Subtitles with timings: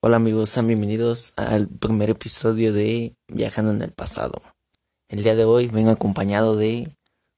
[0.00, 4.40] Hola amigos, sean bienvenidos al primer episodio de Viajando en el pasado.
[5.08, 6.90] El día de hoy vengo acompañado de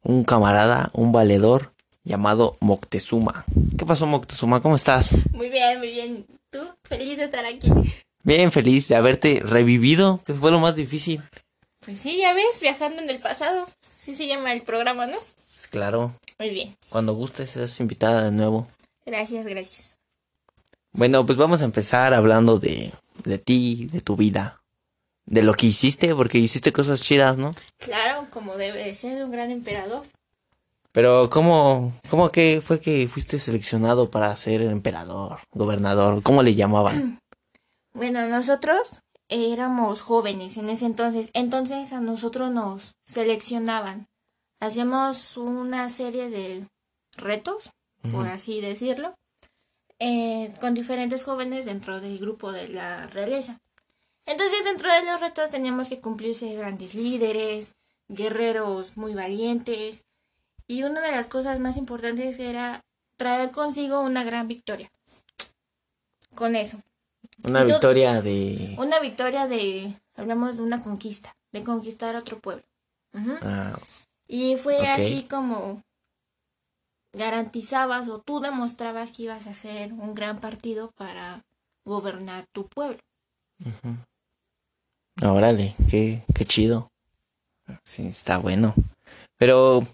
[0.03, 1.73] un camarada, un valedor
[2.05, 3.45] llamado Moctezuma.
[3.79, 4.61] ¿Qué pasó Moctezuma?
[4.61, 5.13] ¿Cómo estás?
[5.33, 6.27] Muy bien, muy bien.
[6.51, 6.59] ¿Tú?
[6.85, 7.71] Feliz de estar aquí.
[8.23, 11.23] Bien, feliz de haberte revivido, que fue lo más difícil.
[11.81, 13.67] Pues sí, ya ves, viajando en el pasado.
[13.97, 15.17] Sí se llama el programa, ¿no?
[15.57, 16.77] Es claro, Muy bien.
[16.89, 18.67] cuando gustes seas invitada de nuevo.
[19.07, 20.00] Gracias, gracias.
[20.93, 22.93] Bueno, pues vamos a empezar hablando de,
[23.25, 24.63] de ti, de tu vida,
[25.25, 27.53] de lo que hiciste, porque hiciste cosas chidas, ¿no?
[27.79, 30.05] Claro, como debe de ser un gran emperador.
[30.93, 36.23] Pero ¿cómo, cómo que fue que fuiste seleccionado para ser emperador, gobernador?
[36.23, 37.19] ¿Cómo le llamaban?
[37.93, 41.29] Bueno, nosotros éramos jóvenes en ese entonces.
[41.35, 44.07] Entonces a nosotros nos seleccionaban.
[44.61, 46.69] Hacíamos una serie de
[47.17, 47.71] retos,
[48.13, 49.15] por así decirlo,
[50.01, 53.61] eh, con diferentes jóvenes dentro del grupo de la realeza.
[54.27, 57.77] Entonces dentro de los retos teníamos que cumplirse grandes líderes,
[58.09, 60.05] guerreros muy valientes
[60.67, 62.85] y una de las cosas más importantes era
[63.17, 64.91] traer consigo una gran victoria.
[66.35, 66.81] Con eso.
[67.45, 68.75] Una Yo- victoria de...
[68.79, 72.65] Una victoria de, hablamos de una conquista, de conquistar otro pueblo.
[73.43, 73.79] Ah,
[74.29, 75.83] Y fue así como
[77.13, 81.45] garantizabas o tú demostrabas que ibas a hacer un gran partido para
[81.85, 82.99] gobernar tu pueblo.
[85.23, 86.91] órale, qué, qué chido.
[87.85, 88.75] Sí, está bueno.
[89.37, 89.87] Pero,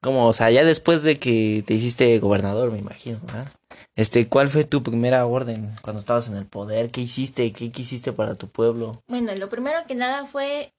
[0.00, 3.48] como, o sea, ya después de que te hiciste gobernador, me imagino, ¿verdad?
[3.96, 6.90] Este, ¿cuál fue tu primera orden cuando estabas en el poder?
[6.90, 7.52] ¿Qué hiciste?
[7.52, 9.02] ¿Qué quisiste para tu pueblo?
[9.08, 10.72] Bueno, lo primero que nada fue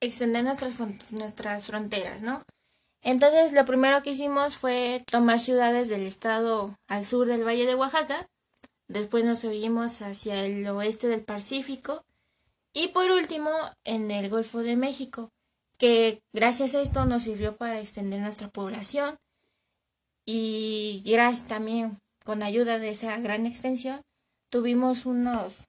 [0.00, 0.74] extender nuestras,
[1.10, 2.42] nuestras fronteras, ¿no?
[3.02, 7.74] Entonces, lo primero que hicimos fue tomar ciudades del estado al sur del Valle de
[7.74, 8.28] Oaxaca.
[8.88, 12.04] Después nos subimos hacia el oeste del Pacífico.
[12.72, 13.50] Y por último,
[13.84, 15.30] en el Golfo de México,
[15.78, 19.16] que gracias a esto nos sirvió para extender nuestra población.
[20.26, 24.02] Y gracias también, con ayuda de esa gran extensión,
[24.50, 25.64] tuvimos unos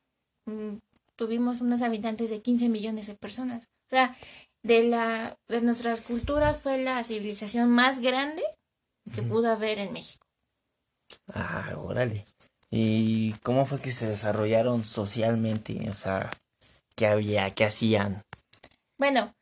[0.46, 0.78] mm,
[1.20, 3.66] tuvimos unos habitantes de 15 millones de personas.
[3.88, 4.16] O sea,
[4.64, 8.44] de la de nuestras culturas fue la civilización más grande
[9.14, 10.26] que pudo haber en México.
[11.34, 12.26] Ah, órale.
[12.70, 15.90] ¿Y cómo fue que se desarrollaron socialmente?
[15.90, 16.32] O sea,
[16.96, 17.50] ¿qué había?
[17.56, 18.22] ¿Qué hacían?
[18.98, 19.34] Bueno,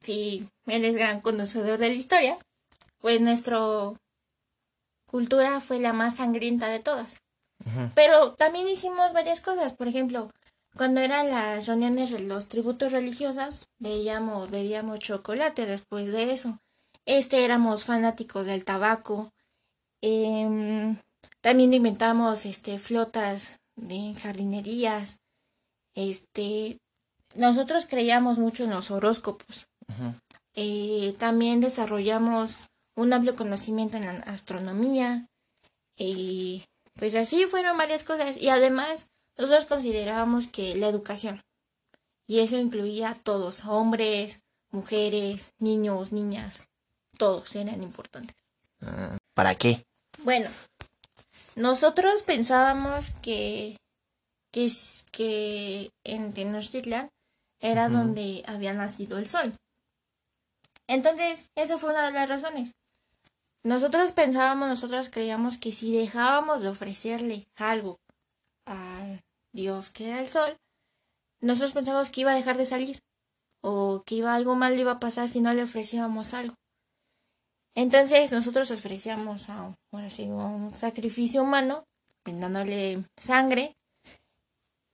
[0.00, 2.38] si él es gran conocedor de la historia,
[3.00, 3.58] pues nuestra
[5.06, 7.18] cultura fue la más sangrienta de todas.
[7.94, 10.30] Pero también hicimos varias cosas, por ejemplo,
[10.76, 16.58] cuando eran las reuniones, los tributos religiosos, veíamos, bebíamos chocolate después de eso.
[17.06, 19.32] Este éramos fanáticos del tabaco.
[20.00, 20.96] Em,
[21.40, 25.18] también inventamos este flotas de jardinerías.
[25.94, 26.78] Este,
[27.34, 29.66] nosotros creíamos mucho en los horóscopos.
[30.54, 32.58] Eh, también desarrollamos
[32.94, 35.26] un amplio conocimiento en la astronomía.
[35.96, 36.64] Y
[36.94, 38.36] pues así fueron varias cosas.
[38.36, 39.06] Y además,
[39.40, 41.42] nosotros considerábamos que la educación,
[42.26, 46.62] y eso incluía a todos, hombres, mujeres, niños, niñas,
[47.16, 48.36] todos eran importantes.
[48.82, 49.84] Ah, ¿Para qué?
[50.18, 50.50] Bueno,
[51.56, 53.76] nosotros pensábamos que,
[54.52, 54.70] que,
[55.10, 57.10] que en Tenochtitlan
[57.60, 59.52] era donde había nacido el sol.
[60.86, 62.74] Entonces, esa fue una de las razones.
[63.62, 67.98] Nosotros pensábamos, nosotros creíamos que si dejábamos de ofrecerle algo
[68.64, 70.56] al Dios que era el sol,
[71.40, 73.00] nosotros pensábamos que iba a dejar de salir
[73.62, 76.54] o que iba algo mal iba a pasar si no le ofrecíamos algo.
[77.74, 81.84] Entonces nosotros ofrecíamos a un sacrificio humano,
[82.24, 83.76] brindándole sangre,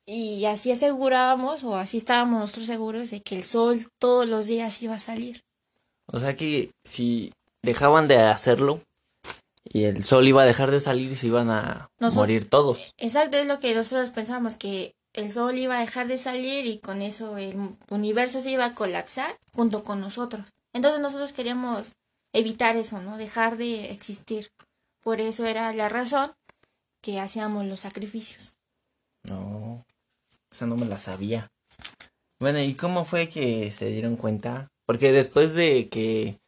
[0.05, 4.81] y así asegurábamos, o así estábamos nosotros seguros de que el sol todos los días
[4.83, 5.43] iba a salir.
[6.07, 8.83] O sea que si dejaban de hacerlo
[9.69, 12.95] y el sol iba a dejar de salir, se iban a morir todos.
[12.99, 16.79] Exacto, es lo que nosotros pensábamos, que el sol iba a dejar de salir y
[16.79, 17.57] con eso el
[17.91, 20.53] universo se iba a colapsar junto con nosotros.
[20.73, 21.95] Entonces nosotros queríamos
[22.33, 23.17] evitar eso, ¿no?
[23.17, 24.53] Dejar de existir.
[25.03, 26.33] Por eso era la razón
[27.01, 28.53] que hacíamos los sacrificios.
[29.23, 29.85] No,
[30.53, 31.51] esa no me la sabía.
[32.39, 34.69] Bueno, ¿y cómo fue que se dieron cuenta?
[34.85, 36.39] Porque después de que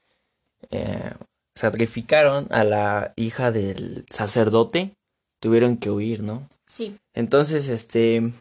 [0.70, 1.12] eh,
[1.58, 4.94] sacrificaron a la hija del sacerdote,
[5.40, 6.48] tuvieron que huir, ¿no?
[6.66, 6.96] Sí.
[7.14, 8.32] Entonces, este,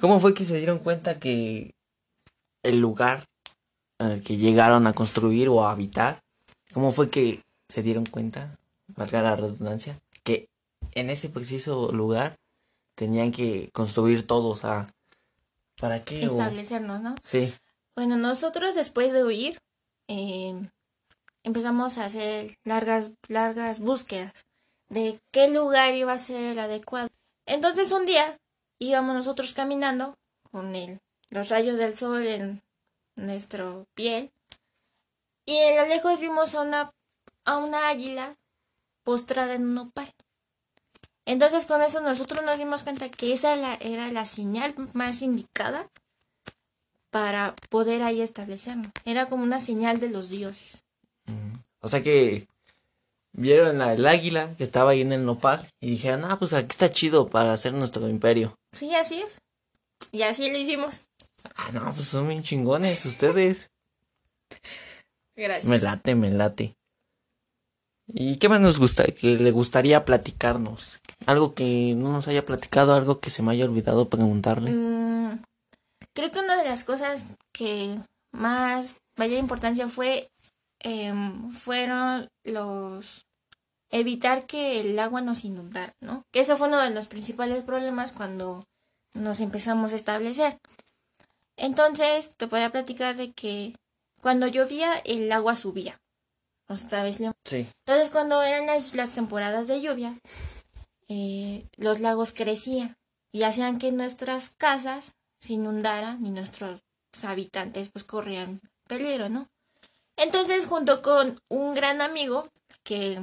[0.00, 1.74] ¿cómo fue que se dieron cuenta que
[2.62, 3.24] el lugar
[4.24, 6.20] que llegaron a construir o a habitar,
[6.72, 8.56] cómo fue que se dieron cuenta,
[8.96, 10.48] valga la redundancia, que
[10.94, 12.36] en ese preciso lugar
[12.96, 14.88] tenían que construir todo, o sea,
[15.78, 16.22] ¿para qué?
[16.26, 17.14] O- Establecernos, ¿no?
[17.22, 17.52] Sí,
[17.94, 19.58] Bueno, nosotros después de huir
[20.08, 20.68] eh,
[21.42, 24.32] empezamos a hacer largas, largas búsquedas
[24.88, 27.08] de qué lugar iba a ser el adecuado.
[27.46, 28.38] Entonces un día
[28.78, 30.16] íbamos nosotros caminando
[30.50, 30.98] con el,
[31.30, 32.62] los rayos del sol en
[33.16, 34.30] nuestra piel
[35.46, 36.90] y a lo lejos vimos a una,
[37.44, 38.36] a una águila
[39.04, 40.12] postrada en un nopal.
[41.24, 45.88] Entonces con eso nosotros nos dimos cuenta que esa la- era la señal más indicada
[47.10, 48.92] para poder ahí establecernos.
[49.04, 50.82] Era como una señal de los dioses.
[51.80, 52.46] O sea que
[53.32, 56.90] vieron al águila que estaba ahí en el nopal y dijeron, ah, pues aquí está
[56.90, 58.54] chido para hacer nuestro imperio.
[58.72, 59.38] Sí, así es.
[60.12, 61.04] Y así lo hicimos.
[61.56, 63.70] Ah, no, pues son bien chingones ustedes.
[65.36, 65.66] Gracias.
[65.66, 66.74] Me late, me late.
[68.12, 69.04] ¿Y qué más nos gusta?
[69.04, 71.00] Que le gustaría platicarnos.
[71.26, 74.72] Algo que no nos haya platicado, algo que se me haya olvidado preguntarle.
[74.72, 75.42] Mm,
[76.12, 77.98] creo que una de las cosas que
[78.32, 80.28] más mayor importancia fue
[80.80, 83.26] em, fueron los
[83.90, 86.24] evitar que el agua nos inundara, ¿no?
[86.32, 88.64] Que eso fue uno de los principales problemas cuando
[89.14, 90.58] nos empezamos a establecer.
[91.56, 93.74] Entonces, te podía platicar de que
[94.20, 96.00] cuando llovía el agua subía.
[96.68, 97.66] Nos establecíamos Sí.
[97.84, 100.14] entonces, cuando eran las, las temporadas de lluvia,
[101.08, 102.96] eh, los lagos crecían
[103.32, 106.80] y hacían que nuestras casas se inundaran y nuestros
[107.24, 109.48] habitantes pues corrían peligro, ¿no?
[110.16, 112.48] Entonces, junto con un gran amigo
[112.84, 113.20] que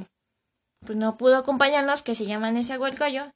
[0.86, 3.30] pues no pudo acompañarnos, que se llama Nezahualcóyotl,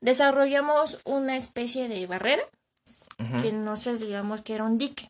[0.00, 2.42] desarrollamos una especie de barrera
[3.42, 5.08] que nosotros digamos que era un dique.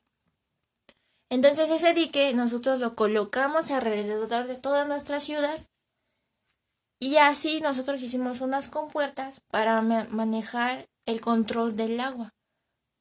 [1.31, 5.59] Entonces ese dique nosotros lo colocamos alrededor de toda nuestra ciudad
[7.01, 12.31] y así nosotros hicimos unas compuertas para ma- manejar el control del agua.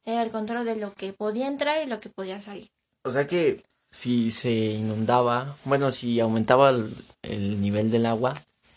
[0.05, 2.67] Era el control de lo que podía entrar y lo que podía salir.
[3.05, 8.35] O sea que si se inundaba, bueno, si aumentaba el, el nivel del agua,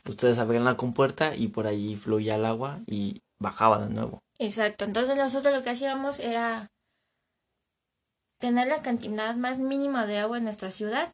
[0.09, 4.23] ustedes abrían la compuerta y por ahí fluía el agua y bajaba de nuevo.
[4.39, 4.85] Exacto.
[4.85, 6.71] Entonces nosotros lo que hacíamos era
[8.39, 11.13] tener la cantidad más mínima de agua en nuestra ciudad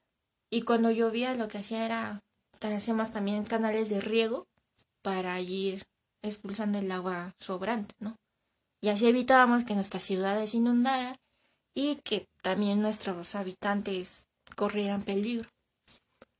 [0.50, 2.22] y cuando llovía lo que hacía era
[2.60, 4.46] hacíamos también canales de riego
[5.02, 5.84] para ir
[6.22, 8.16] expulsando el agua sobrante, ¿no?
[8.80, 11.16] Y así evitábamos que nuestra ciudad se inundara
[11.76, 14.24] y que también nuestros habitantes
[14.56, 15.48] corrieran peligro.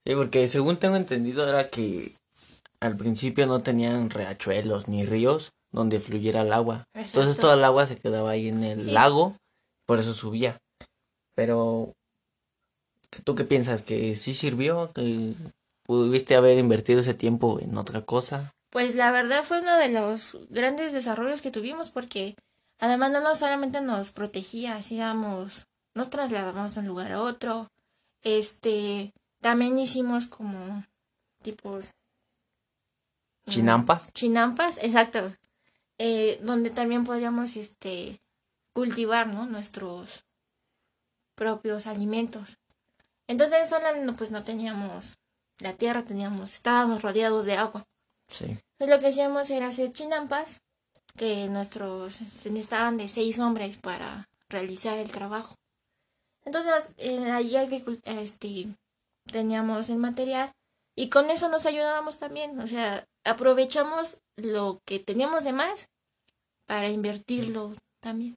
[0.06, 2.12] Sí, porque según tengo entendido era que
[2.80, 6.84] al principio no tenían riachuelos ni ríos donde fluyera el agua.
[6.94, 8.90] Entonces toda el agua se quedaba ahí en el Sí.
[8.92, 9.36] lago,
[9.84, 10.58] por eso subía.
[11.34, 11.92] Pero,
[13.24, 13.82] ¿tú qué piensas?
[13.82, 14.90] ¿Que sí sirvió?
[14.94, 15.34] ¿Que
[15.82, 18.54] pudiste haber invertido ese tiempo en otra cosa?
[18.70, 22.36] Pues la verdad fue uno de los grandes desarrollos que tuvimos porque
[22.78, 27.70] además no solamente nos protegía, hacíamos, nos trasladábamos de un lugar a otro,
[28.22, 30.84] este, también hicimos como
[31.42, 31.86] tipos
[33.46, 34.12] mm, ¿Chinampas?
[34.12, 35.32] chinampas, exacto,
[35.98, 38.20] eh, donde también podíamos este
[38.72, 39.46] cultivar, ¿no?
[39.46, 40.24] Nuestros
[41.34, 42.58] propios alimentos.
[43.28, 43.86] Entonces solo
[44.16, 45.16] pues no teníamos
[45.58, 47.86] la tierra, teníamos, estábamos rodeados de agua.
[48.28, 48.44] Sí.
[48.44, 50.60] Entonces lo que hacíamos era hacer chinampas,
[51.16, 55.54] que nuestros se necesitaban de seis hombres para realizar el trabajo.
[56.44, 58.68] Entonces eh, ahí agricul- este,
[59.30, 60.52] teníamos el material
[60.94, 62.58] y con eso nos ayudábamos también.
[62.60, 65.88] O sea, aprovechamos lo que teníamos de más
[66.66, 68.36] para invertirlo también.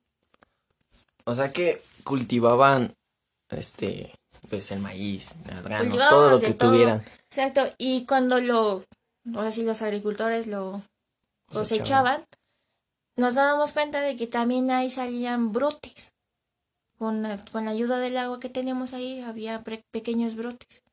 [1.26, 2.96] O sea que cultivaban,
[3.50, 4.16] este,
[4.50, 6.72] pues el maíz, las granos, todo lo que todo.
[6.72, 7.04] tuvieran.
[7.30, 8.84] Exacto, y cuando lo,
[9.36, 10.82] ahora sí los agricultores lo
[11.52, 12.26] cosechaban,
[13.20, 16.12] nos dábamos cuenta de que también ahí salían brotes.
[16.98, 20.84] Con la, con la ayuda del agua que teníamos ahí había pre- pequeños brotes.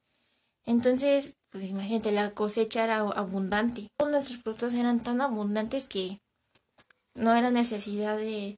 [0.65, 3.89] Entonces, pues imagínate, la cosecha era abundante.
[3.99, 6.21] Todos nuestros productos eran tan abundantes que
[7.15, 8.57] no era necesidad de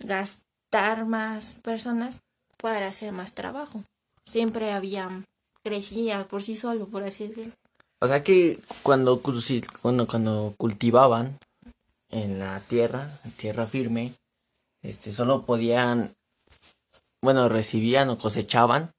[0.00, 2.20] gastar más personas
[2.58, 3.82] para hacer más trabajo.
[4.26, 5.24] Siempre había,
[5.64, 7.54] crecía por sí solo, por así decirlo.
[8.00, 9.20] O sea que cuando,
[9.82, 11.38] cuando, cuando cultivaban
[12.10, 14.12] en la tierra, en tierra firme,
[14.82, 16.14] este, solo podían,
[17.22, 18.92] bueno, recibían o cosechaban,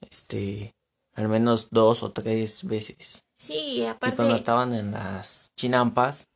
[0.00, 0.74] este,
[1.14, 3.24] al menos dos o tres veces.
[3.38, 6.28] Sí, Y aparte cuando estaban en las chinampas,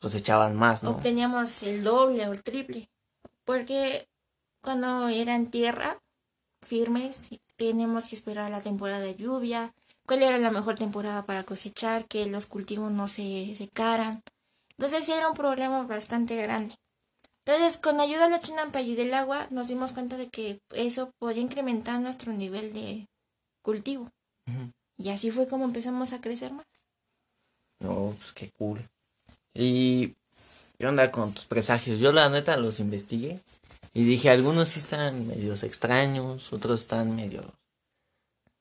[0.00, 0.90] cosechaban más, ¿no?
[0.90, 2.88] obteníamos el doble o el triple.
[3.44, 4.06] Porque
[4.62, 5.98] cuando era en tierra
[6.62, 9.72] firme, sí, teníamos que esperar la temporada de lluvia,
[10.06, 14.22] cuál era la mejor temporada para cosechar, que los cultivos no se secaran.
[14.78, 16.74] Entonces sí era un problema bastante grande.
[17.44, 21.12] Entonces, con ayuda de la chinampa y del agua, nos dimos cuenta de que eso
[21.18, 23.06] podía incrementar nuestro nivel de
[23.62, 24.10] cultivo.
[24.98, 26.66] Y así fue como empezamos a crecer más.
[27.80, 28.88] No, pues qué cool.
[29.54, 30.14] ¿Y
[30.78, 32.00] qué onda con tus presagios?
[32.00, 33.40] Yo la neta los investigué
[33.94, 37.44] y dije, algunos sí están medios extraños, otros están medio...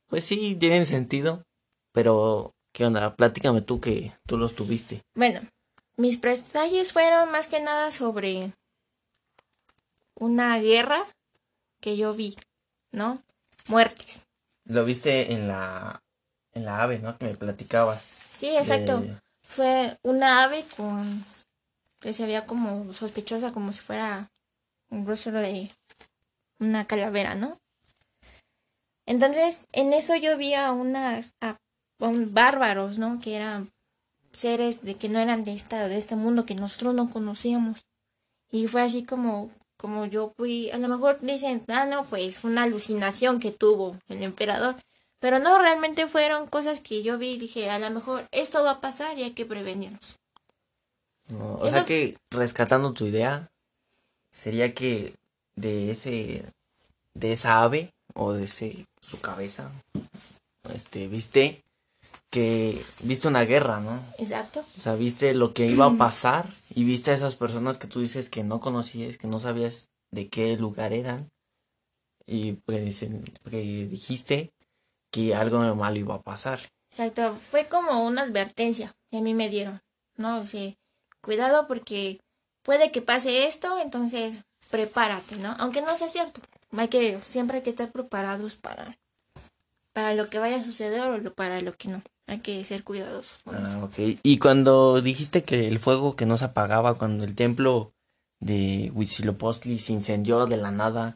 [0.07, 1.43] Pues sí, tienen sentido,
[1.91, 3.15] pero ¿qué onda?
[3.15, 5.01] Platícame tú que tú los tuviste.
[5.15, 5.41] Bueno,
[5.97, 8.53] mis presagios fueron más que nada sobre
[10.15, 11.05] una guerra
[11.79, 12.35] que yo vi,
[12.91, 13.21] ¿no?
[13.67, 14.25] Muertes.
[14.65, 16.01] Lo viste en la
[16.53, 17.17] en la ave, ¿no?
[17.17, 18.23] Que me platicabas.
[18.31, 19.03] Sí, exacto.
[19.41, 21.23] Fue una ave con
[21.99, 24.29] que se veía como sospechosa, como si fuera
[24.89, 25.71] un rostro de
[26.59, 27.59] una calavera, ¿no?
[29.05, 31.57] Entonces, en eso yo vi a unas a,
[31.99, 33.19] bárbaros, ¿no?
[33.19, 33.71] Que eran
[34.35, 37.85] seres de que no eran de esta de este mundo que nosotros no conocíamos.
[38.51, 42.49] Y fue así como como yo fui, a lo mejor dicen, ah, no, pues fue
[42.51, 44.75] una alucinación que tuvo el emperador.
[45.19, 48.71] Pero no, realmente fueron cosas que yo vi y dije, a lo mejor esto va
[48.71, 50.17] a pasar y hay que prevenirnos.
[51.37, 53.49] o sea que, rescatando tu idea,
[54.31, 55.13] sería que
[55.55, 56.45] de ese,
[57.13, 59.71] de esa ave, o de ese, su cabeza,
[60.73, 61.63] este, viste
[62.29, 63.99] que viste una guerra, ¿no?
[64.17, 64.65] Exacto.
[64.77, 68.01] O sea, viste lo que iba a pasar y viste a esas personas que tú
[68.01, 71.31] dices que no conocías, que no sabías de qué lugar eran
[72.25, 73.01] y pues
[73.89, 74.51] dijiste
[75.11, 76.59] que algo malo iba a pasar.
[76.91, 79.81] Exacto, fue como una advertencia que a mí me dieron,
[80.17, 80.39] ¿no?
[80.39, 80.73] O sea,
[81.21, 82.19] cuidado porque
[82.63, 85.55] puede que pase esto, entonces prepárate, ¿no?
[85.59, 86.41] Aunque no sea cierto,
[86.75, 88.97] hay que siempre hay que estar preparados para
[89.95, 92.03] para lo que vaya a suceder o para lo que no.
[92.27, 93.41] Hay que ser cuidadosos.
[93.45, 94.19] ah, ok.
[94.23, 97.93] Y cuando dijiste que el fuego que no se apagaba, cuando el templo
[98.41, 101.15] de Huitzilopochtli se incendió de la nada,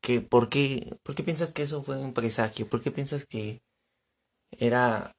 [0.00, 2.66] ¿qué, por, qué, ¿por qué piensas que eso fue un presagio?
[2.66, 3.60] ¿Por qué piensas que
[4.52, 5.14] era,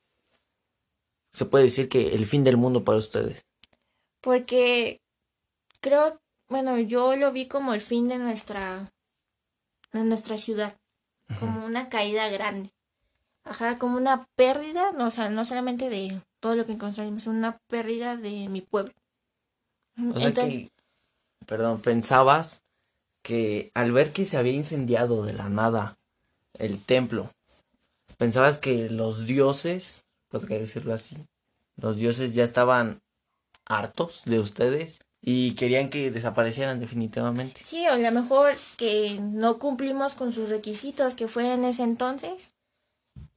[1.31, 3.45] se puede decir que el fin del mundo para ustedes?
[4.19, 4.99] Porque
[5.79, 8.91] creo, bueno, yo lo vi como el fin de nuestra,
[9.93, 10.75] de nuestra ciudad,
[11.39, 12.71] como una caída grande
[13.49, 17.57] ajá, como una pérdida, no, o sea, no solamente de todo lo que construimos, una
[17.67, 18.93] pérdida de mi pueblo.
[20.13, 20.71] O sea que,
[21.45, 22.63] perdón, pensabas
[23.21, 25.97] que al ver que se había incendiado de la nada
[26.57, 27.29] el templo,
[28.17, 31.17] pensabas que los dioses, podría decirlo así,
[31.75, 33.01] los dioses ya estaban
[33.65, 37.61] hartos de ustedes y querían que desaparecieran definitivamente.
[37.63, 41.83] Sí, o a lo mejor que no cumplimos con sus requisitos que fue en ese
[41.83, 42.51] entonces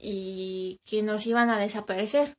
[0.03, 2.35] y que nos iban a desaparecer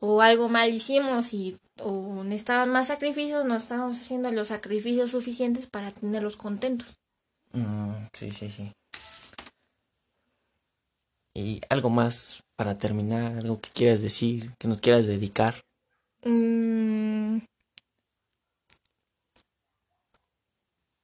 [0.00, 5.66] o algo mal hicimos y o necesitaban más sacrificios, no estábamos haciendo los sacrificios suficientes
[5.66, 6.98] para tenerlos contentos.
[7.52, 8.72] Mm, sí, sí, sí.
[11.34, 13.36] ¿Y algo más para terminar?
[13.36, 14.50] ¿Algo que quieras decir?
[14.58, 15.62] ¿Que nos quieras dedicar?
[16.24, 17.38] Mm.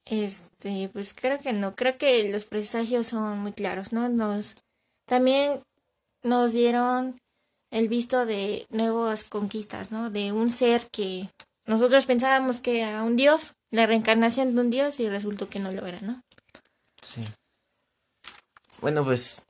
[0.05, 1.75] este, pues creo que no.
[1.75, 4.09] Creo que los presagios son muy claros, ¿no?
[4.09, 4.55] Nos.
[5.05, 5.61] También
[6.23, 7.15] nos dieron
[7.71, 10.09] el visto de nuevas conquistas, ¿no?
[10.09, 11.29] De un ser que
[11.65, 15.71] nosotros pensábamos que era un dios, la reencarnación de un dios y resultó que no
[15.71, 16.21] lo era, ¿no?
[17.01, 17.21] Sí.
[18.81, 19.43] Bueno, pues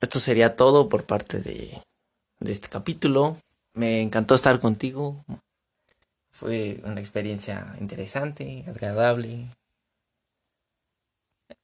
[0.00, 1.82] esto sería todo por parte de,
[2.40, 3.36] de este capítulo.
[3.74, 5.24] Me encantó estar contigo.
[6.32, 9.46] Fue una experiencia interesante, agradable.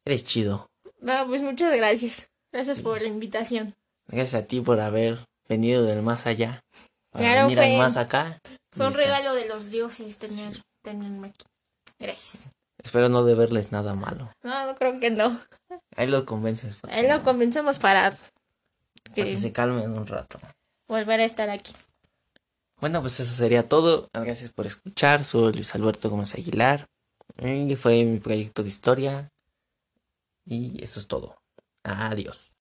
[0.05, 0.71] Eres chido.
[1.01, 2.29] No, pues muchas gracias.
[2.53, 3.75] Gracias por la invitación.
[4.09, 6.63] Gracias a ti por haber venido del más allá.
[7.11, 8.39] Para venir al más acá.
[8.73, 11.45] Fue un regalo de los dioses tener, tenerme aquí.
[11.99, 12.51] Gracias.
[12.83, 14.31] Espero no deberles nada malo.
[14.43, 15.39] No, no creo que no.
[15.97, 16.79] Ahí los convences.
[16.89, 18.13] Ahí los convencemos para
[19.15, 20.39] que, para que se calmen un rato.
[20.87, 21.75] Volver a estar aquí.
[22.81, 24.09] Bueno, pues eso sería todo.
[24.13, 25.25] Gracias por escuchar.
[25.25, 26.87] Soy Luis Alberto Gómez Aguilar.
[27.39, 29.29] Y fue mi proyecto de historia.
[30.47, 31.37] Y eso es todo.
[31.83, 32.49] Adiós.